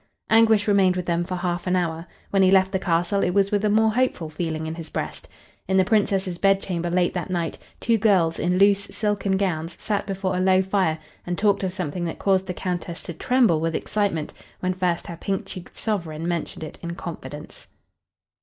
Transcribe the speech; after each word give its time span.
Anguish 0.31 0.67
remained 0.67 0.95
with 0.95 1.05
them 1.05 1.23
for 1.23 1.35
half 1.35 1.67
an 1.67 1.75
hour. 1.75 2.07
When 2.31 2.41
he 2.41 2.49
left 2.49 2.71
the 2.71 2.79
castle 2.79 3.23
it 3.23 3.35
was 3.35 3.51
with 3.51 3.63
a 3.63 3.69
more 3.69 3.91
hopeful 3.91 4.31
feeling 4.31 4.65
in 4.65 4.73
his 4.73 4.89
breast. 4.89 5.27
In 5.67 5.77
the 5.77 5.85
Princess's 5.85 6.39
bed 6.39 6.59
chamber 6.59 6.89
late 6.89 7.13
that 7.13 7.29
night, 7.29 7.59
two 7.79 7.99
girls, 7.99 8.39
in 8.39 8.57
loose, 8.57 8.85
silken 8.85 9.37
gowns 9.37 9.77
sat 9.79 10.07
before 10.07 10.35
a 10.35 10.39
low 10.39 10.63
fire 10.63 10.97
and 11.23 11.37
talked 11.37 11.63
of 11.63 11.71
something 11.71 12.05
that 12.05 12.17
caused 12.17 12.47
the 12.47 12.53
Countess 12.55 13.03
to 13.03 13.13
tremble 13.13 13.59
with 13.61 13.75
excitement 13.75 14.33
when 14.59 14.73
first 14.73 15.05
her 15.05 15.17
pink 15.17 15.45
cheeked 15.45 15.77
sovereign 15.77 16.27
mentioned 16.27 16.63
it 16.63 16.79
in 16.81 16.95
confidence. 16.95 17.67